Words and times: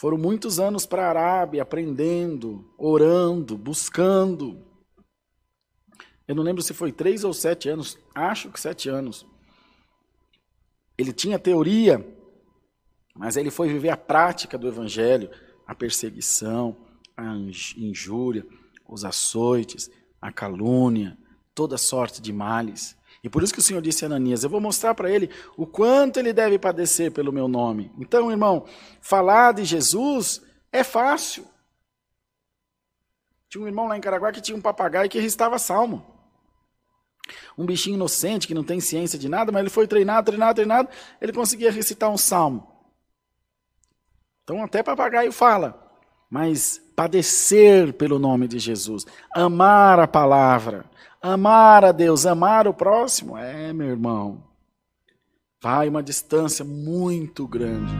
Foram 0.00 0.16
muitos 0.16 0.58
anos 0.58 0.86
para 0.86 1.04
a 1.04 1.10
Arábia, 1.10 1.60
aprendendo, 1.60 2.64
orando, 2.78 3.58
buscando. 3.58 4.64
Eu 6.26 6.34
não 6.34 6.42
lembro 6.42 6.62
se 6.62 6.72
foi 6.72 6.90
três 6.90 7.22
ou 7.22 7.34
sete 7.34 7.68
anos, 7.68 7.98
acho 8.14 8.50
que 8.50 8.58
sete 8.58 8.88
anos. 8.88 9.26
Ele 10.96 11.12
tinha 11.12 11.38
teoria, 11.38 12.02
mas 13.14 13.36
ele 13.36 13.50
foi 13.50 13.68
viver 13.68 13.90
a 13.90 13.96
prática 13.96 14.56
do 14.56 14.66
Evangelho, 14.66 15.30
a 15.66 15.74
perseguição, 15.74 16.78
a 17.14 17.34
injúria, 17.76 18.46
os 18.88 19.04
açoites, 19.04 19.90
a 20.18 20.32
calúnia, 20.32 21.18
toda 21.54 21.76
sorte 21.76 22.22
de 22.22 22.32
males. 22.32 22.96
E 23.22 23.28
por 23.28 23.42
isso 23.42 23.52
que 23.52 23.58
o 23.58 23.62
Senhor 23.62 23.82
disse 23.82 24.04
a 24.04 24.06
Ananias: 24.06 24.42
Eu 24.42 24.50
vou 24.50 24.60
mostrar 24.60 24.94
para 24.94 25.10
ele 25.10 25.30
o 25.56 25.66
quanto 25.66 26.18
ele 26.18 26.32
deve 26.32 26.58
padecer 26.58 27.12
pelo 27.12 27.32
meu 27.32 27.46
nome. 27.46 27.92
Então, 27.98 28.30
irmão, 28.30 28.64
falar 29.00 29.52
de 29.52 29.64
Jesus 29.64 30.42
é 30.72 30.82
fácil. 30.82 31.46
Tinha 33.48 33.64
um 33.64 33.66
irmão 33.66 33.88
lá 33.88 33.96
em 33.96 34.00
Caraguá 34.00 34.30
que 34.32 34.40
tinha 34.40 34.56
um 34.56 34.60
papagaio 34.60 35.10
que 35.10 35.18
recitava 35.18 35.58
salmo. 35.58 36.06
Um 37.58 37.66
bichinho 37.66 37.94
inocente 37.94 38.46
que 38.46 38.54
não 38.54 38.64
tem 38.64 38.80
ciência 38.80 39.18
de 39.18 39.28
nada, 39.28 39.52
mas 39.52 39.60
ele 39.60 39.70
foi 39.70 39.86
treinado, 39.86 40.26
treinado, 40.26 40.54
treinado, 40.54 40.88
ele 41.20 41.32
conseguia 41.32 41.70
recitar 41.70 42.10
um 42.10 42.16
salmo. 42.16 42.66
Então, 44.44 44.62
até 44.62 44.82
papagaio 44.82 45.32
fala. 45.32 45.90
Mas 46.30 46.80
padecer 47.00 47.94
pelo 47.94 48.18
nome 48.18 48.46
de 48.46 48.58
Jesus, 48.58 49.06
amar 49.34 49.98
a 49.98 50.06
palavra, 50.06 50.84
Amar 51.22 51.84
a 51.84 51.92
Deus, 51.92 52.24
amar 52.24 52.66
o 52.66 52.72
próximo, 52.72 53.36
é, 53.36 53.74
meu 53.74 53.88
irmão, 53.88 54.42
vai 55.62 55.86
uma 55.86 56.02
distância 56.02 56.64
muito 56.64 57.46
grande. 57.46 57.92